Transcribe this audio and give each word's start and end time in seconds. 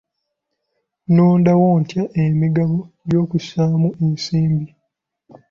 Nnonda 1.07 1.51
wo 1.59 1.67
ntya 1.81 2.03
emigabo 2.23 2.77
egy'okussaamu 3.03 3.89
ensimbi? 4.03 4.69